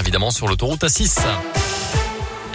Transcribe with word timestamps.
évidemment 0.00 0.30
sur 0.30 0.48
l'autoroute 0.48 0.82
A6. 0.82 1.20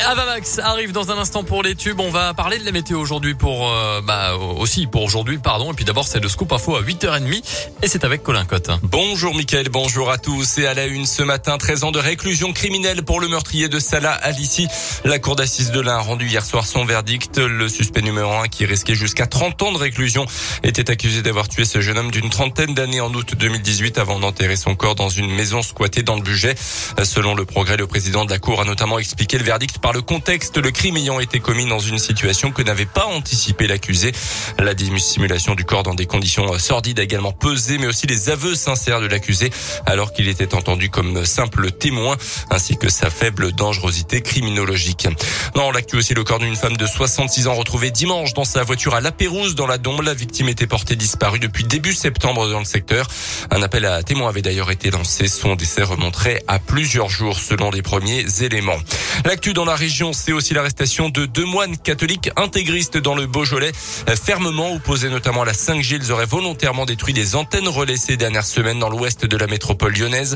Avamax 0.07 0.59
arrive 0.59 0.93
dans 0.93 1.11
un 1.11 1.17
instant 1.17 1.43
pour 1.43 1.61
les 1.61 1.75
tubes. 1.75 1.99
On 1.99 2.09
va 2.09 2.33
parler 2.33 2.57
de 2.57 2.65
la 2.65 2.71
météo 2.71 2.99
aujourd'hui 2.99 3.33
pour, 3.33 3.69
euh, 3.69 4.01
bah, 4.01 4.35
aussi 4.35 4.87
pour 4.87 5.03
aujourd'hui, 5.03 5.37
pardon. 5.37 5.71
Et 5.71 5.75
puis 5.75 5.83
d'abord, 5.83 6.07
c'est 6.07 6.21
le 6.21 6.29
scoop 6.29 6.51
info 6.53 6.75
à 6.75 6.81
8h30 6.81 7.43
et 7.81 7.87
c'est 7.87 8.05
avec 8.05 8.23
Colin 8.23 8.45
Cotte. 8.45 8.71
Bonjour 8.81 9.35
Mickaël, 9.35 9.67
bonjour 9.69 10.09
à 10.09 10.17
tous. 10.17 10.57
Et 10.57 10.67
à 10.67 10.73
la 10.73 10.85
une 10.85 11.05
ce 11.05 11.21
matin, 11.21 11.57
13 11.57 11.83
ans 11.83 11.91
de 11.91 11.99
réclusion 11.99 12.53
criminelle 12.53 13.03
pour 13.03 13.19
le 13.19 13.27
meurtrier 13.27 13.67
de 13.67 13.77
Salah 13.79 14.13
Alissi. 14.13 14.67
La 15.03 15.19
cour 15.19 15.35
d'assises 15.35 15.71
de 15.71 15.81
l'Ain 15.81 15.97
a 15.97 16.01
rendu 16.01 16.27
hier 16.27 16.45
soir 16.45 16.65
son 16.65 16.85
verdict. 16.85 17.37
Le 17.37 17.67
suspect 17.67 18.01
numéro 18.01 18.31
1 18.31 18.47
qui 18.47 18.65
risquait 18.65 18.95
jusqu'à 18.95 19.27
30 19.27 19.61
ans 19.63 19.71
de 19.73 19.77
réclusion 19.77 20.25
était 20.63 20.89
accusé 20.89 21.21
d'avoir 21.21 21.49
tué 21.49 21.65
ce 21.65 21.81
jeune 21.81 21.97
homme 21.97 22.11
d'une 22.11 22.29
trentaine 22.29 22.73
d'années 22.73 23.01
en 23.01 23.13
août 23.13 23.35
2018 23.37 23.97
avant 23.97 24.19
d'enterrer 24.19 24.55
son 24.55 24.75
corps 24.75 24.95
dans 24.95 25.09
une 25.09 25.29
maison 25.29 25.61
squattée 25.61 26.03
dans 26.03 26.15
le 26.15 26.21
budget. 26.21 26.55
Selon 27.03 27.35
le 27.35 27.43
progrès, 27.43 27.75
le 27.75 27.87
président 27.87 28.23
de 28.23 28.31
la 28.31 28.39
cour 28.39 28.61
a 28.61 28.65
notamment 28.65 28.97
expliqué 28.97 29.37
le 29.37 29.43
verdict 29.43 29.79
par 29.79 29.88
le 29.93 30.01
contexte, 30.01 30.57
le 30.57 30.71
crime 30.71 30.97
ayant 30.97 31.19
été 31.19 31.39
commis 31.39 31.65
dans 31.65 31.79
une 31.79 31.97
situation 31.97 32.51
que 32.51 32.61
n'avait 32.61 32.85
pas 32.85 33.05
anticipé 33.05 33.67
l'accusé. 33.67 34.11
La 34.57 34.73
dissimulation 34.73 35.55
du 35.55 35.63
corps 35.63 35.83
dans 35.83 35.93
des 35.93 36.05
conditions 36.05 36.57
sordides 36.59 36.99
a 36.99 37.03
également 37.03 37.31
pesé, 37.31 37.77
mais 37.77 37.87
aussi 37.87 38.07
les 38.07 38.29
aveux 38.29 38.55
sincères 38.55 39.01
de 39.01 39.07
l'accusé, 39.07 39.51
alors 39.85 40.13
qu'il 40.13 40.27
était 40.27 40.53
entendu 40.53 40.89
comme 40.89 41.25
simple 41.25 41.71
témoin, 41.71 42.17
ainsi 42.49 42.77
que 42.77 42.89
sa 42.89 43.09
faible 43.09 43.51
dangerosité 43.53 44.21
criminologique. 44.21 45.07
Dans 45.55 45.71
l'actu 45.71 45.97
aussi, 45.97 46.13
le 46.13 46.23
corps 46.23 46.39
d'une 46.39 46.55
femme 46.55 46.77
de 46.77 46.85
66 46.85 47.47
ans 47.47 47.55
retrouvée 47.55 47.91
dimanche 47.91 48.33
dans 48.33 48.43
sa 48.43 48.63
voiture 48.63 48.95
à 48.95 49.01
La 49.01 49.11
Pérouse, 49.11 49.55
dans 49.55 49.67
la 49.67 49.77
Dombe. 49.77 50.01
La 50.01 50.13
victime 50.13 50.49
était 50.49 50.67
portée 50.67 50.95
disparue 50.95 51.39
depuis 51.39 51.63
début 51.63 51.93
septembre 51.93 52.49
dans 52.49 52.59
le 52.59 52.65
secteur. 52.65 53.07
Un 53.51 53.61
appel 53.61 53.85
à 53.85 54.03
témoins 54.03 54.29
avait 54.29 54.41
d'ailleurs 54.41 54.71
été 54.71 54.91
lancé. 54.91 55.27
Son 55.27 55.55
décès 55.55 55.83
remonterait 55.83 56.43
à 56.47 56.59
plusieurs 56.59 57.09
jours 57.09 57.39
selon 57.39 57.71
les 57.71 57.81
premiers 57.81 58.25
éléments. 58.41 58.77
L'actu 59.25 59.53
dans 59.53 59.65
la 59.65 59.75
région, 59.79 60.11
c'est 60.11 60.33
aussi 60.33 60.53
l'arrestation 60.53 61.07
de 61.07 61.25
deux 61.25 61.45
moines 61.45 61.77
catholiques 61.77 62.29
intégristes 62.35 62.97
dans 62.97 63.15
le 63.15 63.27
Beaujolais, 63.27 63.71
fermement 63.73 64.73
opposés 64.73 65.09
notamment 65.09 65.43
à 65.43 65.45
la 65.45 65.53
5G. 65.53 65.99
Ils 66.01 66.11
auraient 66.11 66.25
volontairement 66.25 66.85
détruit 66.85 67.13
des 67.13 67.37
antennes 67.37 67.69
relais 67.69 67.95
ces 67.95 68.17
dernières 68.17 68.45
semaines 68.45 68.77
dans 68.77 68.89
l'ouest 68.89 69.25
de 69.25 69.37
la 69.37 69.47
métropole 69.47 69.93
lyonnaise. 69.93 70.35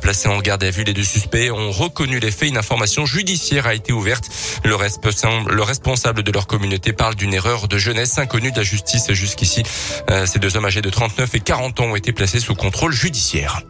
Placés 0.00 0.28
en 0.28 0.38
garde 0.38 0.62
à 0.62 0.70
vue, 0.70 0.84
les 0.84 0.94
deux 0.94 1.02
suspects 1.02 1.50
ont 1.50 1.72
reconnu 1.72 2.20
les 2.20 2.30
faits. 2.30 2.48
Une 2.48 2.56
information 2.56 3.04
judiciaire 3.04 3.66
a 3.66 3.74
été 3.74 3.92
ouverte. 3.92 4.30
Le 4.64 5.62
responsable 5.62 6.22
de 6.22 6.30
leur 6.30 6.46
communauté 6.46 6.92
parle 6.92 7.16
d'une 7.16 7.34
erreur 7.34 7.66
de 7.66 7.76
jeunesse 7.76 8.16
inconnue 8.18 8.52
de 8.52 8.58
la 8.58 8.62
justice 8.62 9.12
jusqu'ici. 9.12 9.64
Ces 10.26 10.38
deux 10.38 10.56
hommes 10.56 10.66
âgés 10.66 10.82
de 10.82 10.90
39 10.90 11.34
et 11.34 11.40
40 11.40 11.80
ans 11.80 11.84
ont 11.86 11.96
été 11.96 12.12
placés 12.12 12.38
sous 12.38 12.54
contrôle 12.54 12.92
judiciaire. 12.92 13.62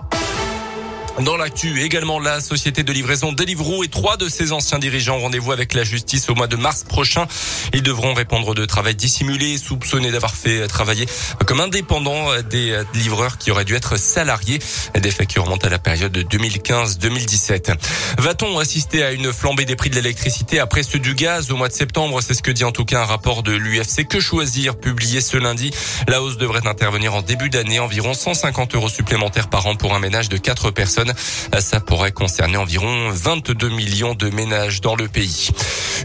Dans 1.20 1.36
l'actu, 1.36 1.80
également 1.80 2.18
la 2.18 2.40
société 2.40 2.82
de 2.82 2.92
livraison 2.92 3.32
Deliveroo 3.32 3.84
et 3.84 3.88
trois 3.88 4.16
de 4.16 4.28
ses 4.28 4.50
anciens 4.50 4.80
dirigeants 4.80 5.20
rendez-vous 5.20 5.52
avec 5.52 5.72
la 5.72 5.84
justice 5.84 6.28
au 6.28 6.34
mois 6.34 6.48
de 6.48 6.56
mars 6.56 6.82
prochain. 6.82 7.28
Ils 7.72 7.84
devront 7.84 8.14
répondre 8.14 8.52
de 8.52 8.64
travail 8.64 8.96
dissimulé, 8.96 9.56
soupçonnés 9.56 10.10
d'avoir 10.10 10.34
fait 10.34 10.66
travailler 10.66 11.06
comme 11.46 11.60
indépendants 11.60 12.30
des 12.50 12.76
livreurs 12.94 13.38
qui 13.38 13.52
auraient 13.52 13.64
dû 13.64 13.76
être 13.76 13.96
salariés. 13.96 14.58
Des 15.00 15.10
faits 15.12 15.28
qui 15.28 15.38
remontent 15.38 15.64
à 15.64 15.70
la 15.70 15.78
période 15.78 16.10
de 16.10 16.22
2015-2017. 16.22 17.76
Va-t-on 18.18 18.58
assister 18.58 19.04
à 19.04 19.12
une 19.12 19.32
flambée 19.32 19.66
des 19.66 19.76
prix 19.76 19.90
de 19.90 19.94
l'électricité 19.94 20.58
après 20.58 20.82
ceux 20.82 20.98
du 20.98 21.14
gaz 21.14 21.52
au 21.52 21.56
mois 21.56 21.68
de 21.68 21.74
septembre? 21.74 22.22
C'est 22.22 22.34
ce 22.34 22.42
que 22.42 22.50
dit 22.50 22.64
en 22.64 22.72
tout 22.72 22.84
cas 22.84 23.02
un 23.02 23.06
rapport 23.06 23.44
de 23.44 23.52
l'UFC 23.52 24.08
Que 24.08 24.18
choisir? 24.18 24.74
Publié 24.76 25.20
ce 25.20 25.36
lundi. 25.36 25.70
La 26.08 26.20
hausse 26.22 26.38
devrait 26.38 26.66
intervenir 26.66 27.14
en 27.14 27.22
début 27.22 27.50
d'année, 27.50 27.78
environ 27.78 28.14
150 28.14 28.74
euros 28.74 28.88
supplémentaires 28.88 29.48
par 29.48 29.66
an 29.66 29.76
pour 29.76 29.94
un 29.94 30.00
ménage 30.00 30.28
de 30.28 30.38
4 30.38 30.72
personnes. 30.72 31.03
Ça 31.58 31.80
pourrait 31.80 32.12
concerner 32.12 32.56
environ 32.56 33.10
22 33.10 33.68
millions 33.70 34.14
de 34.14 34.30
ménages 34.30 34.80
dans 34.80 34.96
le 34.96 35.08
pays. 35.08 35.50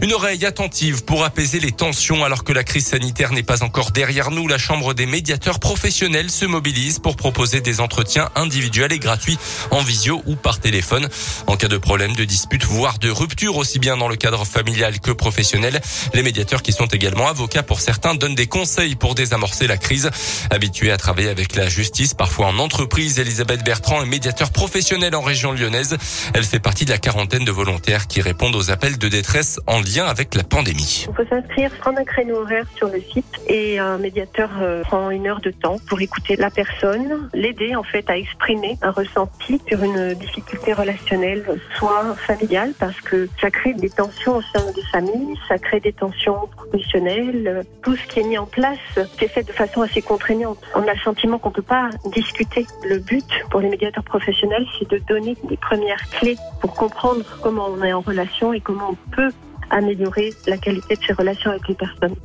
Une 0.02 0.12
oreille 0.12 0.46
attentive 0.46 1.04
pour 1.04 1.24
apaiser 1.24 1.60
les 1.60 1.72
tensions 1.72 2.24
alors 2.24 2.44
que 2.44 2.52
la 2.52 2.64
crise 2.64 2.86
sanitaire 2.86 3.32
n'est 3.32 3.42
pas 3.42 3.62
encore 3.62 3.90
derrière 3.90 4.30
nous. 4.30 4.48
La 4.48 4.58
Chambre 4.58 4.94
des 4.94 5.06
médiateurs 5.06 5.60
professionnels 5.60 6.30
se 6.30 6.46
mobilise 6.46 6.98
pour 6.98 7.16
proposer 7.16 7.60
des 7.60 7.80
entretiens 7.80 8.30
individuels 8.34 8.92
et 8.92 8.98
gratuits 8.98 9.38
en 9.70 9.82
visio 9.82 10.22
ou 10.26 10.36
par 10.36 10.58
téléphone. 10.60 11.08
En 11.46 11.56
cas 11.56 11.68
de 11.68 11.76
problème, 11.76 12.14
de 12.14 12.24
dispute, 12.24 12.64
voire 12.64 12.98
de 12.98 13.10
rupture, 13.10 13.56
aussi 13.56 13.78
bien 13.78 13.96
dans 13.96 14.08
le 14.08 14.16
cadre 14.16 14.44
familial 14.44 15.00
que 15.00 15.10
professionnel, 15.10 15.80
les 16.14 16.22
médiateurs 16.22 16.62
qui 16.62 16.72
sont 16.72 16.86
également 16.86 17.28
avocats 17.28 17.62
pour 17.62 17.80
certains 17.80 18.14
donnent 18.14 18.34
des 18.34 18.46
conseils 18.46 18.94
pour 18.94 19.14
désamorcer 19.14 19.66
la 19.66 19.76
crise. 19.76 20.10
Habituée 20.50 20.92
à 20.92 20.96
travailler 20.96 21.28
avec 21.28 21.54
la 21.56 21.68
justice, 21.68 22.14
parfois 22.14 22.46
en 22.46 22.58
entreprise, 22.58 23.18
Elisabeth 23.18 23.64
Bertrand 23.64 24.02
est 24.02 24.06
médiateur 24.06 24.50
professionnel 24.50 24.89
en 24.92 25.20
région 25.20 25.52
lyonnaise. 25.52 25.96
Elle 26.34 26.42
fait 26.42 26.58
partie 26.58 26.84
de 26.84 26.90
la 26.90 26.98
quarantaine 26.98 27.44
de 27.44 27.52
volontaires 27.52 28.08
qui 28.08 28.20
répondent 28.20 28.56
aux 28.56 28.72
appels 28.72 28.98
de 28.98 29.08
détresse 29.08 29.60
en 29.68 29.78
lien 29.78 30.04
avec 30.06 30.34
la 30.34 30.42
pandémie. 30.42 31.06
Il 31.08 31.14
faut 31.14 31.30
s'inscrire, 31.30 31.70
prendre 31.78 32.00
un 32.00 32.04
créneau 32.04 32.40
horaire 32.40 32.66
sur 32.74 32.88
le 32.88 33.00
site 33.00 33.40
et 33.46 33.78
un 33.78 33.98
médiateur 33.98 34.50
euh, 34.60 34.82
prend 34.82 35.10
une 35.10 35.28
heure 35.28 35.40
de 35.40 35.52
temps 35.52 35.76
pour 35.88 36.00
écouter 36.00 36.34
la 36.34 36.50
personne, 36.50 37.28
l'aider 37.34 37.76
en 37.76 37.84
fait 37.84 38.10
à 38.10 38.16
exprimer 38.16 38.78
un 38.82 38.90
ressenti 38.90 39.60
sur 39.68 39.80
une 39.84 40.14
difficulté 40.14 40.72
relationnelle, 40.72 41.44
soit 41.78 42.16
familiale, 42.26 42.72
parce 42.80 43.00
que 43.00 43.28
ça 43.40 43.50
crée 43.52 43.74
des 43.74 43.90
tensions 43.90 44.38
au 44.38 44.42
sein 44.42 44.72
des 44.74 44.84
familles, 44.90 45.36
ça 45.46 45.58
crée 45.58 45.78
des 45.78 45.92
tensions 45.92 46.48
professionnelles. 46.56 47.64
Tout 47.82 47.94
ce 47.94 48.06
qui 48.08 48.20
est 48.20 48.24
mis 48.24 48.38
en 48.38 48.46
place, 48.46 48.78
c'est 49.20 49.28
fait 49.28 49.44
de 49.44 49.52
façon 49.52 49.82
assez 49.82 50.02
contraignante. 50.02 50.58
On 50.74 50.82
a 50.82 50.94
le 50.94 51.00
sentiment 51.00 51.38
qu'on 51.38 51.52
peut 51.52 51.62
pas 51.62 51.90
discuter. 52.12 52.66
Le 52.88 52.98
but 52.98 53.28
pour 53.50 53.60
les 53.60 53.68
médiateurs 53.68 54.04
professionnels, 54.04 54.66
c'est 54.80 54.90
de 54.90 55.00
donner 55.08 55.36
des 55.48 55.56
premières 55.56 56.08
clés 56.10 56.36
pour 56.60 56.74
comprendre 56.74 57.24
comment 57.42 57.68
on 57.68 57.82
est 57.84 57.92
en 57.92 58.00
relation 58.00 58.52
et 58.52 58.60
comment 58.60 58.90
on 58.90 59.10
peut 59.10 59.30
améliorer 59.70 60.32
la 60.46 60.58
qualité 60.58 60.96
de 60.96 61.00
ses 61.06 61.12
relations 61.12 61.50
avec 61.50 61.68
les 61.68 61.74
personnes. 61.74 62.16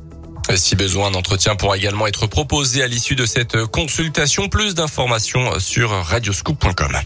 Si 0.54 0.76
besoin, 0.76 1.08
un 1.08 1.14
entretien 1.14 1.56
pourra 1.56 1.76
également 1.76 2.06
être 2.06 2.26
proposé 2.26 2.82
à 2.82 2.86
l'issue 2.86 3.16
de 3.16 3.26
cette 3.26 3.64
consultation. 3.66 4.48
Plus 4.48 4.74
d'informations 4.74 5.58
sur 5.58 5.90
radioscoop.com. 5.90 6.96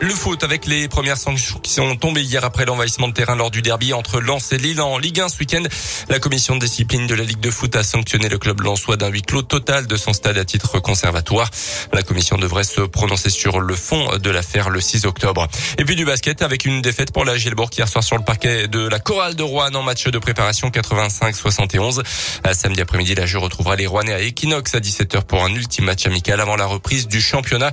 Le 0.00 0.14
foot 0.14 0.44
avec 0.44 0.66
les 0.66 0.86
premières 0.86 1.16
sanctions 1.16 1.58
qui 1.58 1.72
sont 1.72 1.96
tombées 1.96 2.22
hier 2.22 2.44
après 2.44 2.64
l'envahissement 2.64 3.08
de 3.08 3.12
terrain 3.12 3.34
lors 3.34 3.50
du 3.50 3.62
derby 3.62 3.92
entre 3.92 4.20
Lens 4.20 4.52
et 4.52 4.56
Lille 4.56 4.80
en 4.80 4.96
Ligue 4.96 5.18
1 5.18 5.28
ce 5.28 5.40
week-end. 5.40 5.64
La 6.08 6.20
commission 6.20 6.54
de 6.54 6.60
discipline 6.60 7.08
de 7.08 7.16
la 7.16 7.24
Ligue 7.24 7.40
de 7.40 7.50
foot 7.50 7.74
a 7.74 7.82
sanctionné 7.82 8.28
le 8.28 8.38
club 8.38 8.60
lensois 8.60 8.96
d'un 8.96 9.08
huis 9.08 9.22
clos 9.22 9.42
total 9.42 9.88
de 9.88 9.96
son 9.96 10.12
stade 10.12 10.38
à 10.38 10.44
titre 10.44 10.78
conservatoire. 10.78 11.50
La 11.92 12.04
commission 12.04 12.38
devrait 12.38 12.62
se 12.62 12.80
prononcer 12.82 13.28
sur 13.28 13.58
le 13.58 13.74
fond 13.74 14.18
de 14.18 14.30
l'affaire 14.30 14.70
le 14.70 14.80
6 14.80 15.04
octobre. 15.04 15.48
Et 15.78 15.84
puis 15.84 15.96
du 15.96 16.04
basket 16.04 16.42
avec 16.42 16.64
une 16.64 16.80
défaite 16.80 17.12
pour 17.12 17.24
la 17.24 17.36
Gielbourg 17.36 17.70
hier 17.76 17.88
soir 17.88 18.04
sur 18.04 18.16
le 18.16 18.24
parquet 18.24 18.68
de 18.68 18.86
la 18.86 19.00
chorale 19.00 19.34
de 19.34 19.42
Rouen 19.42 19.74
en 19.74 19.82
match 19.82 20.04
de 20.04 20.18
préparation 20.20 20.68
85-71. 20.68 22.04
Samedi 22.52 22.80
après-midi, 22.80 23.16
la 23.16 23.26
jeu 23.26 23.38
retrouvera 23.38 23.74
les 23.74 23.88
Rouennais 23.88 24.14
à 24.14 24.20
Equinox 24.22 24.76
à 24.76 24.78
17h 24.78 25.24
pour 25.24 25.42
un 25.42 25.52
ultime 25.52 25.86
match 25.86 26.06
amical 26.06 26.40
avant 26.40 26.54
la 26.54 26.66
reprise 26.66 27.08
du 27.08 27.20
championnat. 27.20 27.72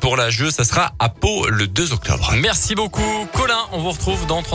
Pour 0.00 0.16
la 0.16 0.30
jeu, 0.30 0.50
ça 0.50 0.64
sera 0.64 0.94
à 0.98 1.10
Pau 1.10 1.46
le 1.58 1.66
2 1.66 1.92
octobre. 1.92 2.32
Merci 2.36 2.76
beaucoup, 2.76 3.26
Colin. 3.32 3.58
On 3.72 3.80
vous 3.80 3.90
retrouve 3.90 4.26
dans 4.26 4.42
30 4.42 4.46